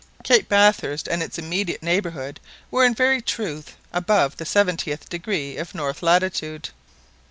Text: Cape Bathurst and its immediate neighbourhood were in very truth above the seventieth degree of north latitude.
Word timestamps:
Cape 0.23 0.49
Bathurst 0.49 1.07
and 1.07 1.21
its 1.21 1.37
immediate 1.37 1.83
neighbourhood 1.83 2.39
were 2.71 2.83
in 2.83 2.95
very 2.95 3.21
truth 3.21 3.75
above 3.93 4.37
the 4.37 4.45
seventieth 4.47 5.07
degree 5.09 5.57
of 5.57 5.75
north 5.75 6.01
latitude. 6.01 6.69